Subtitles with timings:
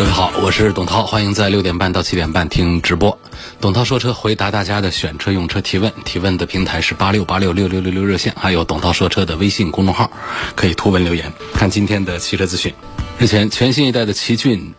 [0.00, 3.18] 各位好，我是董涛，欢迎在六点半到七点半听直播。
[3.60, 10.10] 董涛说车回答大家的选车用车提问，提问的平台是八六八六六六六六热线，还有董涛说车的微信公众号，
[10.56, 11.30] 可以图文留言。
[11.52, 12.72] 看今天的汽车资讯，
[13.18, 14.72] 日前全新一代的奇骏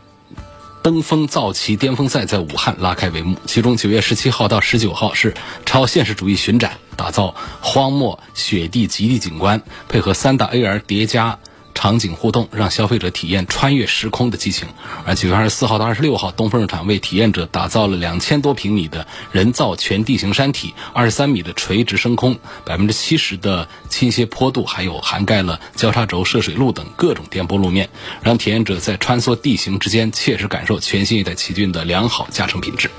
[0.81, 5.35] 登峰造骑巅峰赛在武汉拉开帷幕，其中九月十七号到十九号是
[5.67, 11.37] 超现实主义巡展，打造荒漠、雪地、极地景观，配合三大 AR 叠加。
[11.73, 14.67] 场景互动，让消费者体验穿越时空的激情。
[15.05, 27.89] 而九月二十四号到二十六号，东风日产为体验者打造了两千多平米的人造全地形山体，二十三米的垂直升空，百分之七十的倾斜坡度，还有涵盖了交叉轴、涉水路等各种颠簸路面，
[28.21, 32.89] 让体验者在穿梭地形之间切实感受全新一代奇骏的良好驾乘品质。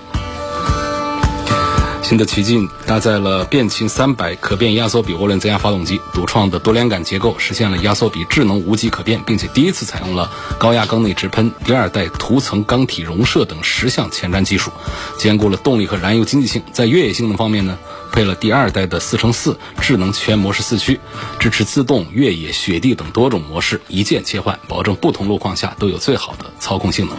[2.03, 14.73] 新的奇骏搭载了变擎300可变压缩比涡轮增压发动机，独创的多连杆结构实现了压缩比智能无级可变，并且第一次采用了高压缸内直喷、第二代涂层缸体容射等十项前瞻技术，
[15.17, 16.63] 兼顾了动力和燃油经济性。
[16.73, 17.79] 在越野性能方面呢，
[18.13, 20.99] 配了第二代的四乘四智能全模式四驱，
[21.39, 27.17] 支持自动越野、雪地等多种模式一键切换，保证不同路况下都有最好的操控性能。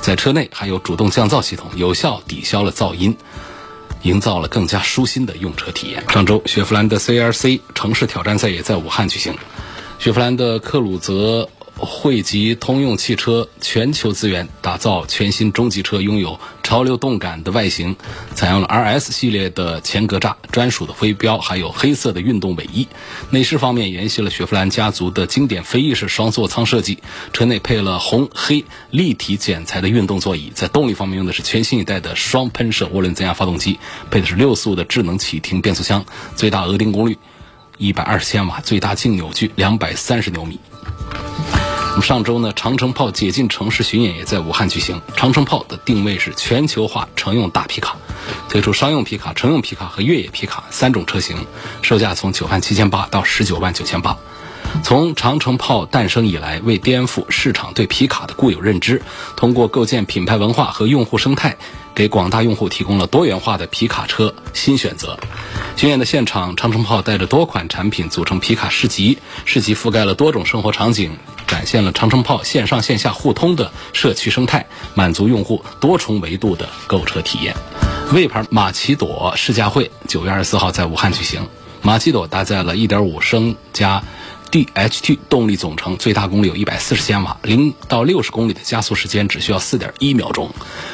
[0.00, 3.16] 在车内还有主动降噪系统，有效抵消了噪音。
[4.04, 6.02] 营造了更加舒心的用车体验。
[6.08, 9.34] 上周，雪佛兰的 CRC 城市挑战赛也在武汉举行。
[9.98, 17.96] 雪佛兰的克鲁泽汇集通用汽车全球资源，打造全新中级车，拥有潮流动感的外形，
[18.34, 22.86] 采用了 RS 系列的前格栅、专属的徽标，还有黑色的运动尾翼。
[23.30, 27.00] 内饰方面沿袭了雪佛兰家族的经典飞翼式双座舱设计，
[27.32, 30.52] 车内配了红黑立体剪裁的运动座椅。
[30.54, 33.78] 在动力方面用的是全新一代的双喷射涡轮增压发动机，
[34.10, 36.04] 配的是六速的智能启停变速箱，
[36.36, 37.18] 最大额定功率
[37.78, 40.60] 一百二十千瓦，最大净扭矩两百三十牛米。
[41.94, 45.00] 那么上周呢，长城炮解禁城市巡演也在武汉举行。
[45.14, 47.96] 长城炮的定位是全球化乘用大皮卡，
[48.48, 51.46] 推出商用皮卡、乘用皮卡和越野皮卡三种车型，
[51.82, 54.18] 售价从九万七千八到十九万九千八。
[54.82, 59.00] 从长城炮诞生以来，为颠覆市场对皮卡的固有认知，
[59.36, 61.56] 通过构建品牌文化和用户生态，
[61.94, 65.18] 给广大用户提供了多元化的皮卡车新选择。
[65.76, 77.56] 巡演的现场，长城炮带着多款产品组成皮卡市集，市集覆盖了多种生活场景，展现了长城炮线上线下互通的社区生态，满足用户多重维度的购车体验。
[78.12, 81.48] 魏牌马奇朵试驾会九月二十四号在武汉举行，
[81.80, 84.02] 马奇朵搭载了1.5升加。
[84.54, 90.48] DHT 动力总成最大功率有一百四十千瓦，零到六十公里的加速时间只需要四点一秒钟。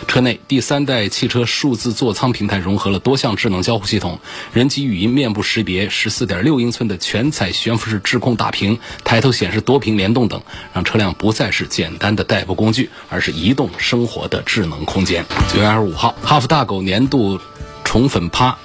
[0.08, 4.18] 车内第三代汽车数字座舱平台融合了多项智能交互系统，
[4.54, 10.40] 人机语音面部识别，十四点六英寸的全彩悬浮式智控大屏，抬头显示多屏联动等，
[10.72, 15.22] 让车辆不再是简单的代步工具，而是移动生活的智能空间。
[15.52, 17.38] 九月二十五号，哈弗大狗年度
[17.84, 18.56] 宠粉趴。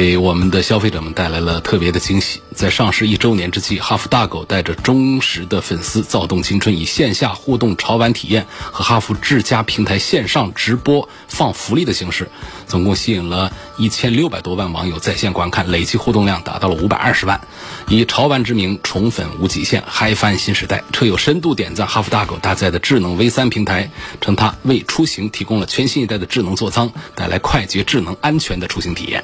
[0.00, 2.40] 给我们的消费者们带来了特别的惊喜。
[2.54, 12.30] 在上市一周年之际，哈弗大狗带着忠实的粉丝躁动青春，以线下互动潮玩体验和哈弗智家平台线上直播放福利的形式，
[12.66, 17.38] 总共吸引了一千六百多万网友在线观看，累计互动量达到了五百二十万。
[17.88, 20.82] 以潮玩之名宠粉无极限，嗨翻新时代。
[20.92, 23.90] 车友深度点赞哈弗大狗搭载的智能 V 三平台，
[24.22, 29.22] 称它为出行提供了全新一代的智能座舱，带来快捷、智能、安全的出行体验。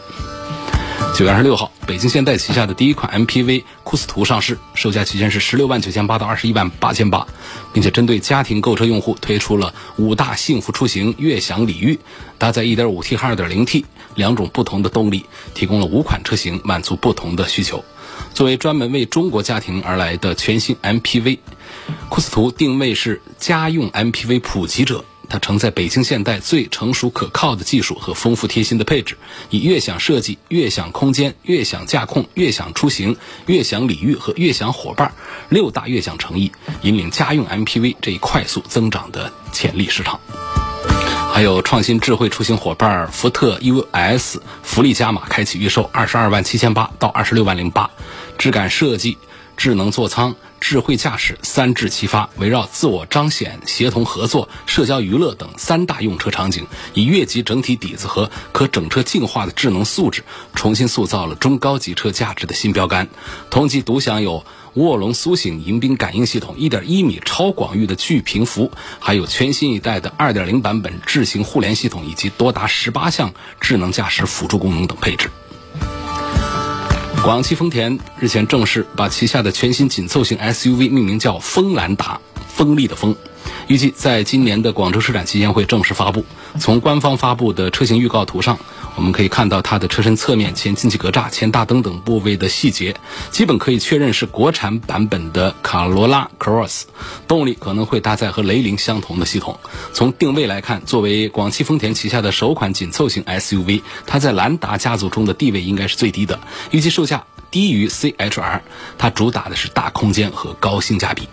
[1.16, 7.27] 九月二十六号，北京现代旗下的第一款 MPV 库斯图上市，售价区间是十六万九千八到二十一万八千八，
[7.72, 11.99] 并且针对家庭购车用户推出了五大幸福出行悦享礼遇，
[12.37, 15.25] 搭载一点五 T 和二点零 T 两种不同的动力，
[15.55, 17.82] 提供了五款车型，满足不同的需求。
[18.35, 21.38] 作为专门为中国家庭而来的全新 MPV，
[22.11, 25.02] 库斯图定位是家用 MPV 普及者。
[25.28, 29.17] 它承载北京现代最成熟可靠的技术和丰富贴心的配置，
[29.50, 35.12] 以悦享设计、悦享空间、悦享驾控、悦享出行、悦享礼遇和悦享伙伴
[35.49, 36.52] 六大悦享诚意，
[36.82, 40.20] 引领家用 MPV 这一快速增长的潜力市场。
[41.32, 47.90] 还有创新智慧出行伙伴福特 US 福利加码开启预售，二十二万七千八到二十六万零八，
[48.38, 49.19] 质感设计、
[49.56, 50.35] 智能座舱。
[50.58, 60.25] 智慧驾驶三智齐发，围绕自我彰显、协同合作、社交娱乐等三大用车场景，以越级整体底子和可整车进化的智能素质，
[60.55, 63.06] 重新塑造了中高级车价值的新标杆。
[63.50, 64.44] 同级独享有
[64.75, 75.31] 卧龙苏醒迎宾感应系统、1.1米超广域的巨屏幅，还有全新一代的2.0版本智行互联系统，以及多达18项智能驾驶辅助功能等配置。
[77.23, 83.15] 广汽丰田日前正式把旗下的全新紧凑型 SUV 命名叫锋兰达，锋利的锋，
[83.67, 86.25] 预计在今年的广州车展期间会正式发布。
[86.61, 88.57] 从官方发布的车型预告图上，
[88.96, 92.96] 我们可以看到它的车身侧面、前进气格栅、前大灯等部位的细节，
[93.31, 96.84] 基本可以确认是国产版本的卡罗拉 Cross。
[97.28, 99.60] 动力可能会搭载和雷凌相同的系统。
[99.93, 106.40] 从定位来看，作为广汽丰田旗下的首款紧凑型 SUV，它在兰达家族中的地位应该是最低的，
[106.70, 108.60] 预计售价低于 CHR。
[108.96, 111.28] 它主打的是大空间和高性价比。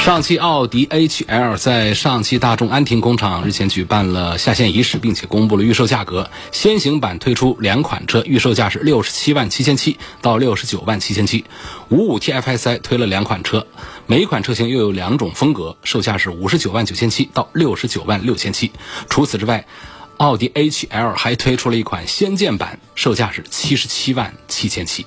[0.00, 6.30] 上汽奥迪 A7L 在上汽大众安亭工厂日前举办了下线仪式，并且公布了预售价格。
[6.52, 11.44] 先行版推出两款车，预售价是六十七万七千七到六十九万七千七。
[11.90, 13.66] 五五 TFSI 推了两款车，
[14.06, 18.72] 每一款车型又有两种风格，售价是五十九万九千七到六十九万六千七。
[19.10, 19.66] 除此之外，
[20.16, 25.04] 奥迪 A7L 还推出了一款先见版，售价是七十七万七千七。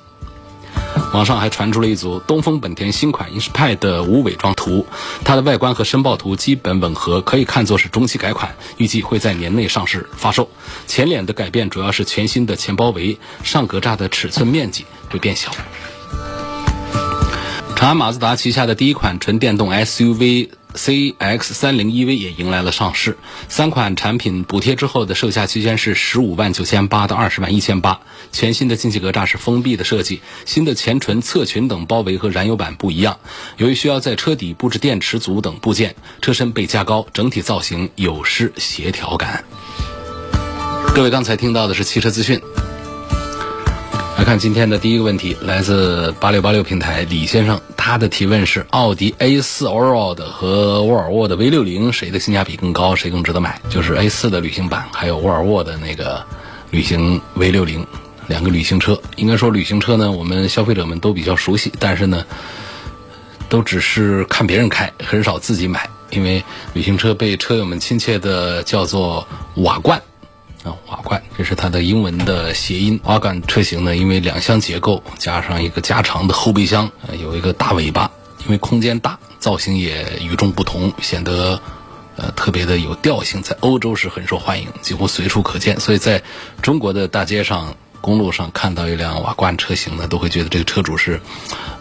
[1.14, 4.88] 网上还传出了一组东风本田新款英仕派的无伪装图，
[5.24, 10.50] 它的外观和申报图基本吻合，可以看作是中期改款，预计会在年内上市发售。
[10.88, 15.52] 前脸的改变主要是全新的前包围，上格栅的尺寸面积会变小。
[17.76, 20.50] 长安马自达旗下的第一款纯电动 SUV。
[20.74, 23.18] CX-30 EV 也迎来了上市，
[23.48, 28.00] 三款产品补贴之后的售价区间是十五万九千八到二十万一千八。
[28.32, 33.20] 全新的进气格栅是封闭的设计，新的前唇、侧裙等包围和燃油版不一样。
[33.58, 39.44] 由于需要在车底布置电池组等部件，车身被加高，整体造型有失协调感。
[40.96, 42.42] 各位刚才听到的是汽车资讯。
[44.24, 53.60] 来看今天的第一个问题，来自八六八六平台李先生，他的提问是：奥迪 A 四 Allroad 和沃尔沃的 V 六零谁的性价比更高，谁更值得买？
[53.70, 56.26] 就是 A 四的旅行版，还有沃尔沃的那个
[56.72, 57.86] 旅行 V 六零
[58.28, 58.98] 两个旅行车。
[59.18, 62.26] 应该说旅行车呢，我们消费者们都比较熟悉，但是呢，
[63.50, 66.42] 都只是看别人开，很少自己买，因为
[66.72, 70.02] 旅行车被车友们亲切的叫做瓦罐。
[70.64, 72.98] 啊，瓦罐，这是它的英文的谐音。
[73.04, 78.10] 瓦罐车型呢，因为两厢结构加上一个加长的后备箱，呃有一个大尾巴，
[78.46, 81.60] 因为空间大，造型也与众不同，显得
[82.16, 85.78] 呃特别的有调性，在欧洲是很受欢迎，几乎随处可见。
[85.82, 86.24] 所以在
[86.62, 91.20] 中国的大街上、公路上看到一辆瓦罐车型呢，都会觉得这个车主是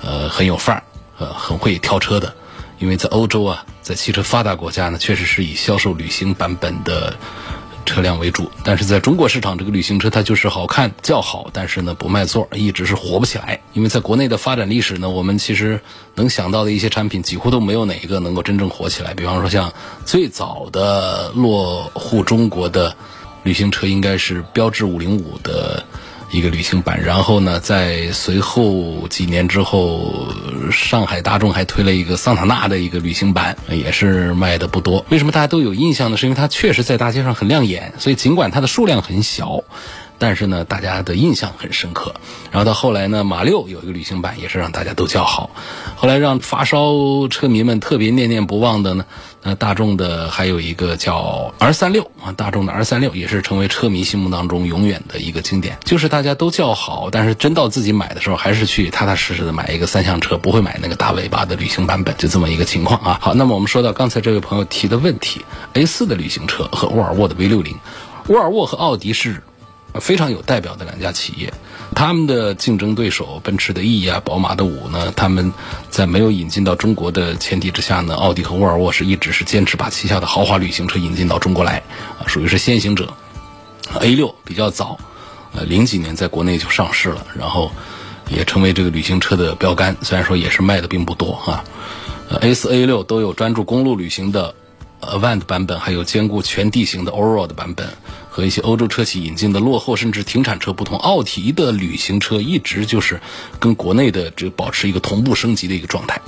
[0.02, 0.82] 呃很有范儿，
[1.18, 2.34] 呃很会挑车的。
[2.80, 7.16] 因为在欧洲啊，在汽车发达国家呢，确实是以销售旅行版本的。
[7.84, 13.60] 车辆为主，但是在中国市场，这个旅行车它就是好看叫好，但是呢不卖座，一直是火不起来。
[13.72, 15.80] 因为在国内的发展历史呢，我们其实
[16.14, 19.12] 能想到的一些产品，几乎都没有哪一个能够真正火起来。
[19.14, 19.72] 比方说，像
[20.04, 22.94] 最早的落户中国的
[23.42, 25.84] 旅行车，应该是标致五零五的。
[26.32, 30.28] 一个旅行版，然后呢，在随后几年之后，
[30.72, 35.04] 上海大众还推了一个桑塔纳的一个旅行版，也是卖的不多。
[35.10, 36.16] 为什么大家都有印象呢？
[36.16, 39.62] 是因为它确实在大街上很亮眼，所以尽管它的数量很小。
[40.22, 42.14] 但是呢，大家的印象很深刻。
[42.52, 45.50] 然后到后来呢，马六有一个旅行版，也是让大家都叫好。
[45.96, 49.04] 后来让发烧车迷们特别念念不忘的呢，
[49.42, 55.76] 那大众的还有一个叫 R 三六啊，大众的 R 三六也是成为车迷心目当中永远的一个经典。
[55.82, 63.18] 就是大家都叫好，但是真到自己买的时候，还是去踏踏实实的买一个三厢车，不会买那个大尾巴的旅行版本，就这么一个情况啊。
[63.20, 67.76] 好，那么我们说到刚才这位朋友提的问题，A 四的旅行车和沃尔沃的 V 六零，
[68.28, 69.42] 沃尔沃和奥迪是。
[70.00, 71.52] 非常有代表的两家企业，
[71.94, 75.52] 他们的竞争对手奔驰的 E 啊，宝马的五呢，他们
[75.90, 81.82] 在没有引进到中国的前提之下呢，奥迪和沃尔沃是一直是坚持把旗下的豪华旅行车引进到中国来，
[82.18, 83.12] 啊，属于是先行者。
[84.00, 84.98] A 六比较早，
[85.54, 87.70] 呃，零几年在国内就上市了，然后
[88.30, 91.62] 也成为这个旅行车的标杆，虽然说也是卖的并不多啊。
[92.40, 94.54] A 四 A 六都有专注公路旅行的
[95.02, 97.86] Avant 版本，还有兼顾全地形的 Allroad 版本。
[98.32, 103.20] 和一些欧洲车企引进的落后甚至停产车不同，奥迪的旅行车一直就是
[103.60, 106.18] 跟国内的这保持一个同步升级的一个状态。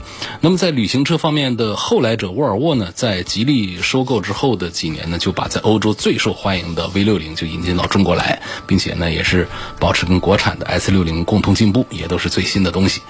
[0.42, 9.49] 那么在旅行车方面的后来者沃尔沃呢，在吉利收购之后的几年呢，就把在欧洲最受欢迎的 V 六零就引进到中国来，并且呢也是
[9.80, 13.00] 保持跟国产的 S 六零共同进步，也都是最新的东西。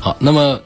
[0.00, 0.60] 好，那么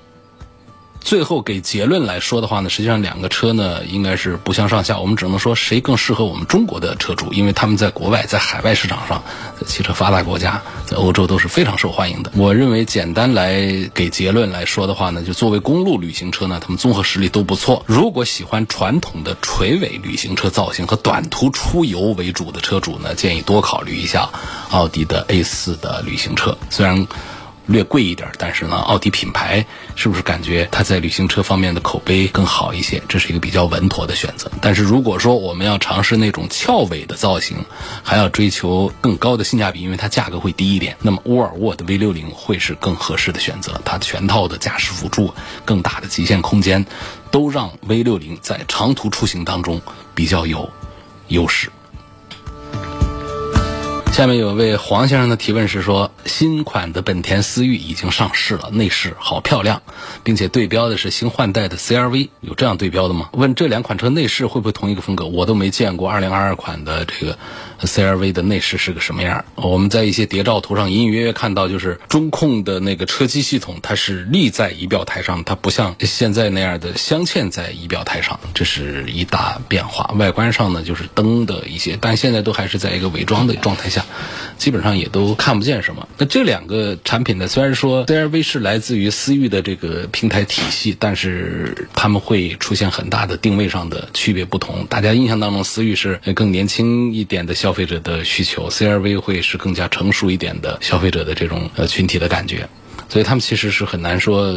[1.05, 9.23] 最后给结论来说的话呢，实际上两个车呢应该是不相上下，我们只能说谁更适合我们中国的车主，因为他们在国外、在海外市场上，
[9.61, 12.33] 在汽车发达国家，在欧洲都是非常受欢迎的。
[12.37, 17.85] 我认为简单来给结论来说的话呢，就作为公路旅行车呢，他们综合实力都不错。
[17.87, 24.31] 如果喜欢传统的垂尾旅行车造型和短途出游为主的车主呢，建议多考虑一下
[24.71, 27.07] 奥迪的 A 四的旅行车，虽然。
[27.67, 29.65] 略贵一点，但是呢，奥迪品牌
[29.95, 33.03] 是不是感觉它在旅行车方面的口碑更好一些？
[33.09, 34.51] 这是一个比较稳妥的选择。
[34.61, 37.65] 但是如果说我们要尝试那种翘尾的造型，
[38.03, 43.81] 还要追求更高的性价比，因为它价格会低一点，那么沃尔沃的 V 六零会是更合适的选择。
[43.85, 45.33] 它全套的驾驶辅助、
[45.65, 46.85] 更大的极限空间，
[47.31, 49.81] 都让 V 六零在长途出行当中
[50.15, 50.69] 比较有
[51.29, 51.71] 优势。
[54.13, 59.81] 下面有位黄先生的提问是说，新款的本田思域已经上市了，内饰好漂亮，
[60.23, 63.31] 并且对标的是新换代的 CRV，有这样对标的吗？
[63.33, 65.25] 问这两款车内饰会不会同一个风格？
[65.25, 67.39] 我都没见过2022款的这个
[67.81, 69.45] CRV 的内饰是个什么样。
[69.55, 80.15] 我们在一些谍照图上隐隐约约看到，就是中控的那个车机系统，它是立在仪表台上，它不像现在那样的镶嵌在仪表台上，这是一大变化。
[80.19, 84.02] 外观上呢，就是灯的一些，但现在都还是在一个伪装的状态下。
[84.59, 86.09] 基本上也都看不见什么。
[86.19, 87.49] 那这两个产品呢？
[87.49, 94.87] 虽然说 CRV 是来自于思域的这个平台体系，但是他们会出现很大的定位上的区别不同。
[94.89, 102.69] 大家印象当中，思域是更年轻一点的消费者的需求，CRV 会是更加成熟一点的消费者的这种呃群体的感觉。
[103.09, 104.55] 所以他们其实是很难说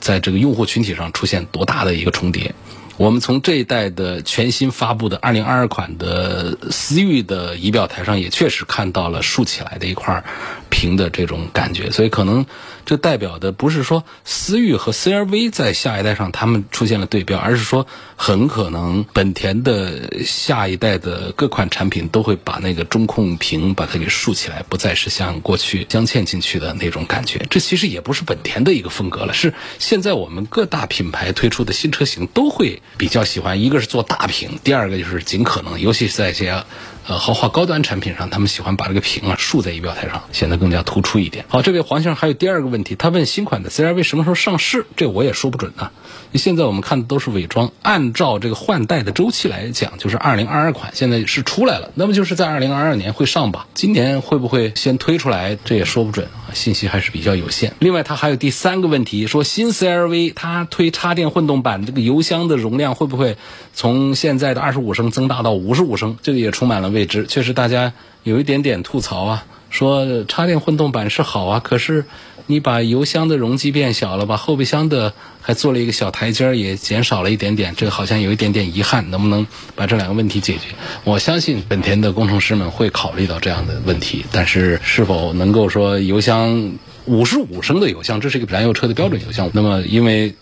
[0.00, 2.54] 在这个用户群体上出现多大的一个重叠。
[2.96, 10.24] 我们从这一代的全新发布的2022款的思域的仪表台上，也确实看到了竖起来的一块
[10.70, 12.46] 屏的这种感觉，所以可能。
[12.86, 27.44] 这代表的不是说思域和 CRV 在下一代上他们出现了对标，而是说很可能本田的下一代的各款产品都会把那个中控屏把它给竖起来，不再是像过去镶嵌进去的那种感觉。
[27.50, 36.62] 这其实也不是本田的一个风格了，是现在我们各大品牌推出的新车型都会比较喜欢，一个是做大屏，第二个就是尽可能，尤其是在一些。
[37.08, 41.44] 呃，豪华高端产品上，他们喜欢把这个屏啊竖在仪表台上，显得更加突出一点。
[41.46, 44.84] 好，这位黄先生还有第二个问问题，他问新款的 CRV 什么时候上市？
[44.96, 45.92] 这我也说不准啊。
[46.34, 53.66] 现在我们看的都是伪装，按照这个换代的周期来讲，就是二零二二款现在是出来了，那么就是在二零二二年会上吧？
[53.72, 55.56] 今年会不会先推出来？
[55.64, 57.72] 这也说不准啊，信息还是比较有限。
[57.78, 63.38] 另外，他还有第三个问题，说新 CRV 它推插电混动版，这个油箱的容量会不会
[63.72, 66.18] 从现在的二十五升增大到五十五升？
[66.22, 67.24] 这个也充满了未知。
[67.24, 72.04] 确实，大家有一点点吐槽啊，说插电混动版是好啊，可是。
[72.48, 79.10] 你把油箱的容积变小了，把后备箱的还做了一个小台阶，也减少了一点点，这个好像有一点点遗憾。
[79.10, 80.68] 能不能把这两个问题解决？
[81.02, 86.74] 我相信本田的工程师们会考虑到这样的问题，但是是否能够说油箱
[87.06, 89.50] 五十五升的油箱，这是一个燃油车的标准油箱？
[89.52, 90.36] 那么因为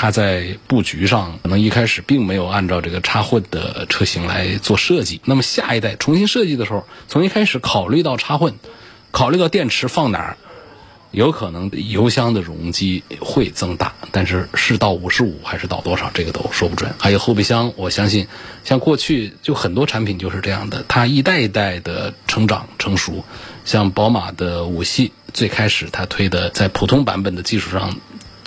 [0.00, 8.54] 它在布局上可能一开始并没有按照这个插混的车型来做设计，那么下一代重新设计的时候，从一开始考虑到插混，
[9.10, 10.36] 考虑到电池放哪儿。
[11.10, 16.94] 有可能油箱的容积会增大，但是是到五十五还是到多少，这个都说不准。
[16.96, 18.28] 还有后备箱，我相信
[18.62, 23.24] 像过去就很多产品就是这样的，它一代一代的成长成熟。
[23.64, 27.96] 像宝马的五系，最开始它推的在普通版本的基础上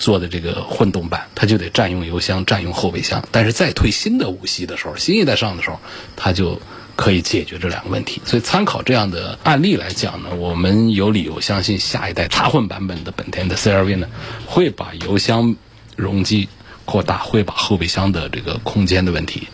[0.02, 3.24] 做的这个混动版，它就得占用油箱、占用后备箱。
[3.32, 5.80] 但是再推新的五系的时候，新一代上的时候，
[6.16, 6.60] 它就。
[6.94, 14.08] 可以解决这两个问题，所以参考这样的案例来讲呢，我们有理由相信下一代插混版本的本田的 CRV 呢，
[14.46, 15.56] 会把油箱
[15.96, 16.48] 容积
[16.86, 19.48] 扩大，会把后备箱的这个空间的问题，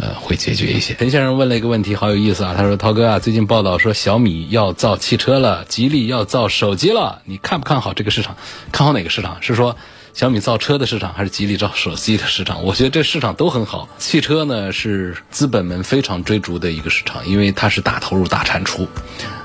[0.00, 0.94] 呃，会解决一些。
[0.94, 8.36] 陈先生问了一个问题，好有意思啊，他说：“涛哥啊，最近报道说小米要造汽车了，吉利要造手机了，你看不看好这个市场？
[8.72, 9.38] 看好哪个市场？
[9.40, 9.76] 是说？”
[10.16, 12.64] 小米造车的市场还是吉利造手机的市场？
[12.64, 13.86] 我觉得这市场都很好。
[13.98, 18.88] 汽车呢是资本们非常追逐的一个市场，因为它是大投入大产出，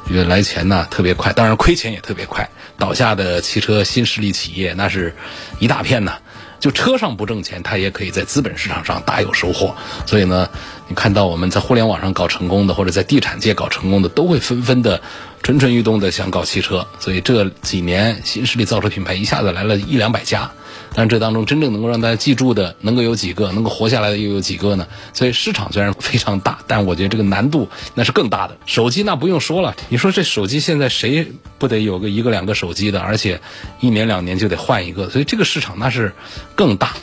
[0.10, 2.50] 因为来钱呢特别快，当然亏钱也特别快。
[2.78, 5.14] 倒下的汽车新势力企业那是
[5.60, 6.14] 一大片呢。
[6.62, 9.76] 就车上不挣钱，它也可以在资本市场上大有收获。
[10.06, 10.48] 所以呢，
[10.88, 15.02] 你看到我们在互联网上搞成功的，或者在地产界搞成功的，都会纷纷的
[15.42, 16.86] 蠢蠢欲动的想搞汽车。
[17.00, 20.50] 所以这几年新势力造车品牌一下子来了一两百家。
[20.94, 24.88] 但这当中真正能够让大家记住的，能够有几个，能够活下来的又有几个呢？
[25.14, 28.58] 所以市场虽然非常大，但我觉得这个难度那是更大的。
[28.66, 33.40] 手机那不用说了，你说这手机现在谁不得有个一个两个手机的，而且
[33.80, 36.14] 一年两年就得换一个，所以这个市场那是
[36.56, 36.94] 更大。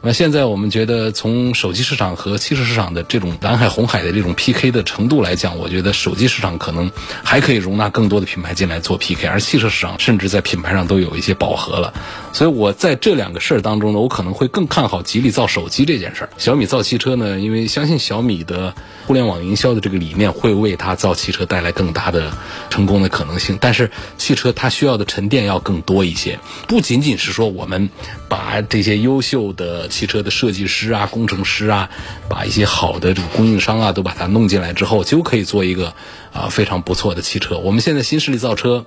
[0.00, 6.88] 那现在我们觉得，从手机市场和汽车市场的这种蓝海红海的这种 PK 的程度来讲，我觉得手机市场可能
[7.24, 11.92] 还可以容纳更多的品牌进来做 PK，而汽车市场甚至在品牌上都有一些饱和了。
[12.32, 16.30] 所以我在这两个事儿当中呢，我可能会更看好吉利造手机这件事儿。
[16.38, 18.72] 小米造汽车呢，因为相信小米的
[19.04, 22.32] 互联网营销的这个理念会为它造汽车带来更大的
[22.70, 23.58] 成功的可能性。
[23.60, 26.38] 但是汽车它需要的沉淀要更多一些，
[26.68, 27.90] 不仅仅是说我们
[28.28, 31.90] 把这些优秀的汽车的设计师啊、工程师啊，
[32.28, 35.92] 把一些好的这个供应商啊，都把它弄进来之后，就可以做一个
[36.32, 37.58] 啊非常不错的汽车。
[37.58, 38.84] 我们现在新势力造车，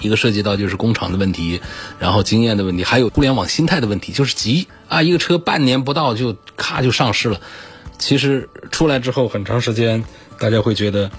[0.00, 1.60] 一个涉及到就是工厂的问题，
[1.98, 7.40] 然后经验的问题，还有互联网心态的问题，就是急啊，一个车半年不到就咔就上市了。
[7.98, 10.04] 其实出来之后很长时间，
[10.38, 11.10] 大家会觉得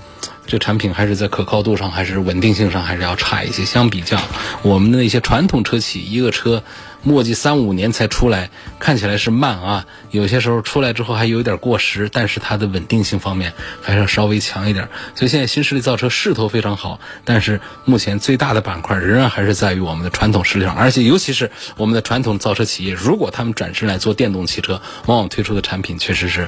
[0.46, 3.66] 这产品还是在可靠度上，还是稳定性上还是要差一些。
[3.66, 4.20] 相比较
[4.62, 6.64] 我们的那些传统车企，一个车
[7.04, 14.88] 磨叽三五年才出来，看起来是慢啊，有些时候出来之后还有点过时，但是它的稳定性方面还是要稍微强一点。
[15.16, 26.48] 所以现在新势力造车势头非常好，但是目前最大的板块仍然还是在于我们的传统势力上，而且尤其是我们的传统造车企业，如果他们转身来做电动汽车，往往推出的产品确实是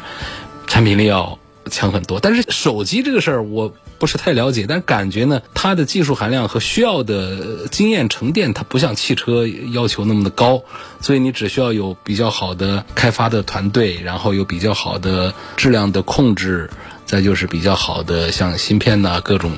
[0.67, 1.37] 产品力要。
[1.69, 10.63] 强很多，但是手机这个事儿我不是太了解，但感觉呢，它的技术含量和需要的经验沉淀，它不像汽车要求那么的高，
[11.01, 16.69] 所以你只需要有比较好的开发的团队，然后有比较好的质量的控制，
[17.05, 19.51] 再就是比较好的像芯片呐各种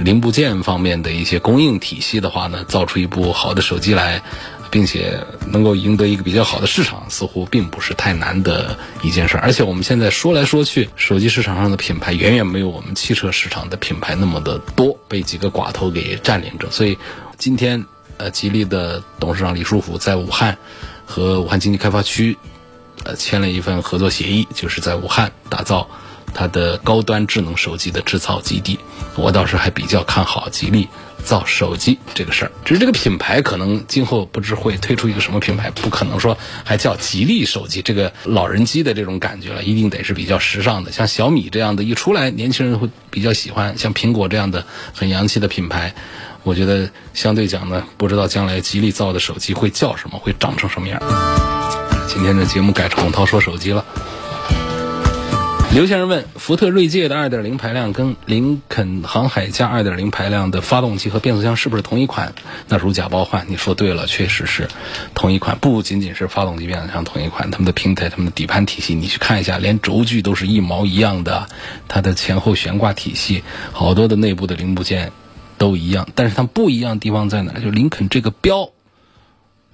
[0.00, 4.22] 零部件方面的一些供应体系的话呢，造出一部好的手机来。
[4.76, 9.38] 并且能够赢得一个比较好的市场，似乎并不是太难的一件事。
[9.38, 16.70] 而且我们现在说来说去，手机市场上的品牌远远没有我们汽车市场的品牌那么的多，被几个寡头给占领着。
[16.70, 16.98] 所以
[17.38, 17.86] 今天，
[18.18, 20.58] 呃，吉利的董事长李书福在武汉
[21.06, 22.36] 和武汉经济开发区，
[23.04, 25.88] 呃，签了一份合作协议，就是在武汉打造
[26.34, 28.78] 它的高端智能手机的制造基地。
[29.16, 30.88] 我倒是还比较看好吉利。
[31.24, 45.96] 造手机这个事儿，只是这个品牌可能今后不知会推出一个什么品牌，不可能说还叫吉利手机，这个老人机的这种感觉了，一定得是比较时尚的，像小米这样的，一出来年轻人会比较喜欢，像苹果这样的很洋气的品牌，
[46.44, 51.02] 我觉得相对讲呢，不知道将来吉利造的手机会叫什么，会长成什么样。
[52.06, 53.84] 今天的节目改成洪涛说手机了。
[55.76, 62.32] 刘先生问：福特锐界的2.0排量跟林肯航海家2.0排量的发动机和变速箱是不是同一款？
[62.66, 63.44] 那如假包换。
[63.50, 64.70] 你说对了，确实是
[65.12, 71.46] 同一款，不仅仅是发动机、变速箱同一款，他们的平台、他们的底盘体系，你去看一下，连轴距都是一毛一样的，
[71.88, 75.12] 它的前后悬挂体系，好多的内部的零部件
[75.58, 76.08] 都一样。
[76.14, 77.52] 但是它不一样的地方在哪？
[77.60, 78.70] 就林肯这个标。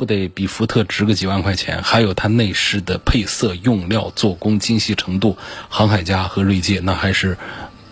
[0.02, 5.38] 不得比福特值个几万块钱，还有它内饰的配色、用料、做工精细程度，
[5.68, 7.38] 航海家和锐界那还是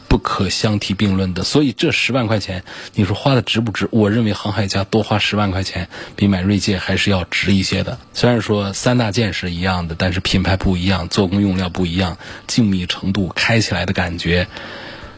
[0.09, 1.45] 不可相提并论的。
[1.45, 2.65] 所以这十万块钱，
[2.97, 3.87] 你说花的值不值？
[3.93, 7.97] 我认为航海家多花十万块钱，比买锐界还是要值一些的。
[8.13, 12.19] 虽然说三大件是一样的，但是品牌不一样，做工用料不一样，
[12.49, 14.49] 静谧程度、开起来的感觉，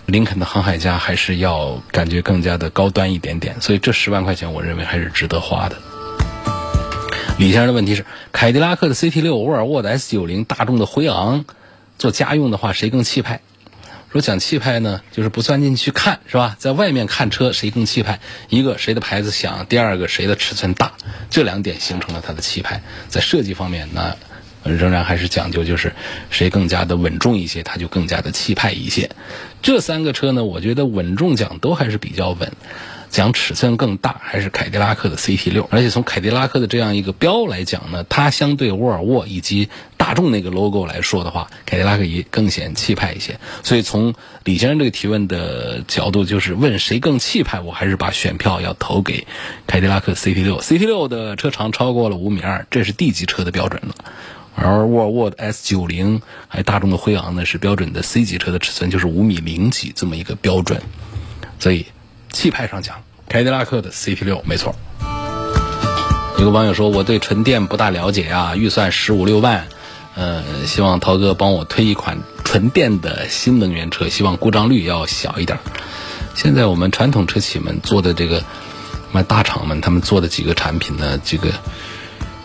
[0.04, 3.58] 林肯的航海家还是要感觉更加的高端一点点。
[3.62, 5.78] 所以这十万块钱，我认为还是值得花的。
[7.42, 11.44] 李先生的问题是：凯迪拉克的 CT 六、沃尔沃的 S 九零、大众的辉昂，
[11.98, 13.40] 做家用的话谁更气派？
[14.12, 16.54] 说讲气派呢，就是不钻进去看，是吧？
[16.56, 18.20] 在外面看车谁更气派？
[18.48, 20.92] 一个谁的牌子响，第二个谁的尺寸大，
[21.30, 22.80] 这两点形成了它的气派。
[23.08, 24.16] 在设计方面呢，
[24.62, 25.92] 仍然还是讲究就是
[26.30, 29.10] 谁更加的稳重一些，它就更加的气派一些。
[29.62, 32.52] 这三个车呢，我觉得稳重讲都还是比较稳。
[33.12, 43.38] 讲尺寸更大还是凯迪拉克的 CT 六，而且从凯迪拉克的这样一个标来讲呢，它相对沃尔沃以及大众那个 logo 来说的话，凯迪拉克也更显气派一些。
[43.62, 49.26] 所以从李先生这个提问的角度，就是问谁更气派，我还是把选票要投给
[49.66, 50.58] 凯迪拉克 CT 六。
[50.60, 53.94] CT 六的车长超过了五米二，这是 D 级车的标准了。
[54.54, 60.80] 而沃尔沃的 S 九零还有大众的辉昂呢，是标准的 C 级车的尺寸，就是五米零几这么一个标准。
[61.58, 61.84] 所以。
[62.32, 64.74] 气派上讲，凯迪拉克的 CT 六没错。
[66.38, 69.68] 有个网友说我对纯电不大了解啊，预算十五六万，
[70.16, 75.58] 呃，希望涛哥帮我推一款纯电的新能源车，希望故障率要小一点。
[76.34, 78.42] 现在我们传统车企们做的这个，
[79.12, 81.52] 卖大厂们他们做的几个产品呢，这个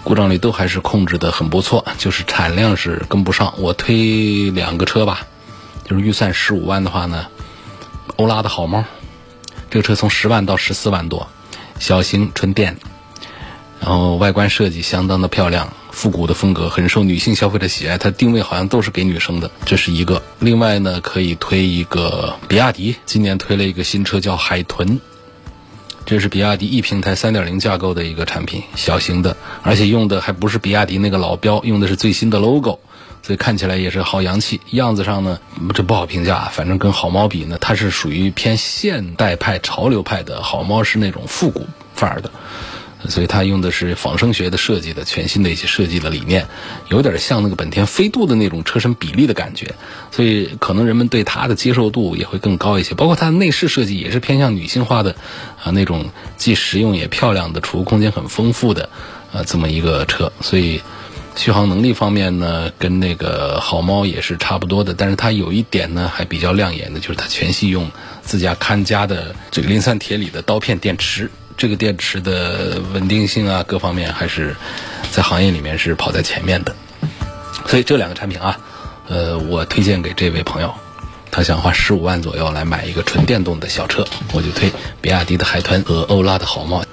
[0.04, 3.54] 故障率都还是控制的很不错，就是产量是跟不上。
[3.58, 5.22] 我推两个车吧，
[5.86, 7.28] 就是预算十五万的话呢，
[8.18, 8.84] 欧拉的好猫，
[9.70, 11.28] 这个车从十万到十四万多，
[11.80, 12.78] 小型纯电，
[13.80, 15.74] 然后外观设计相当的漂亮。
[15.90, 20.22] 复古的风格很受女性消费者喜爱，它定位好像都是给女生的，这是一个。
[20.38, 25.00] 另外呢，可以推一个比亚迪，今年推了一个新车叫海豚，
[26.06, 32.80] 这是比亚迪 E 平台3.0架构的一个产品，小型的，而且用的还不是比亚迪那个老标，用的是最新的 logo，
[33.24, 34.60] 所以看起来也是好洋气。
[34.72, 35.40] 样子上呢，
[35.74, 42.32] 这不好评价，反正跟好猫比呢，它是属于偏现代派、潮流派的，好猫是那种复古范儿的。
[43.08, 46.48] 所以它用的是仿生学的设计的全新的一些设计的理念，
[46.90, 49.76] 有点像那个本田飞度的那种车身比例的感觉，
[50.12, 52.96] 所以可能人们对它的接受度也会更高一些。
[52.96, 55.16] 包括它的内饰设计也是偏向女性化的，
[55.64, 58.90] 啊那种既实用也漂亮的，储物空间很丰富的，
[59.32, 60.34] 啊这么一个车。
[60.42, 60.82] 所以
[61.38, 67.90] 续航能力方面呢，跟那个好猫也是差不多的，但是它有一点呢还比较亮眼的，就是它全系用
[68.24, 71.30] 自家看家的这个磷酸铁锂的刀片电池。
[71.56, 74.56] 这个电池的稳定性啊，各方面还是
[75.12, 76.76] 在行业里面是跑在前面的。
[77.66, 78.60] 所以这两个产品啊，
[79.08, 80.74] 呃，我推荐给这位朋友，
[81.32, 84.72] 他想花十五万左右来买一个纯电动的小车，我就推
[85.02, 86.84] 比亚迪的海豚和欧拉的好猫。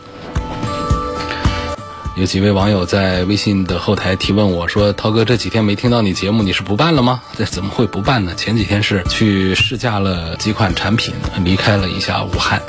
[2.17, 7.21] 有几位网友在微信的后台提问我说：“涛哥，这几天没听到你节目，你是不办了吗？
[7.37, 8.33] 这怎么会不办呢？
[8.37, 12.63] 前几天是去试驾了几款产品，离开了一下武汉。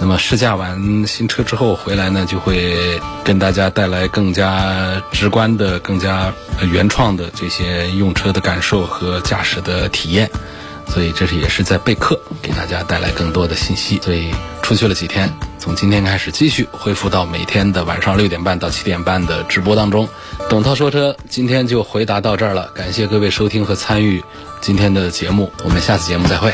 [0.00, 6.32] 那么试驾完新车之后回来呢，就会跟大家带来更加直观的、更加
[6.70, 10.30] 原创的这些用车的感受和驾驶的体验。
[10.88, 13.98] 所以这是也是在备课，给大家带来更多的信息。
[14.02, 14.30] 所以
[14.62, 20.08] 出去了几天。”从今天开始，继续恢复到每天的晚上六点半到七点半的直播当中。
[20.50, 24.20] 董涛说车，今天就回答到这儿了，感谢各位收听和参与
[24.60, 26.52] 今天的节目，我们下次节目再会。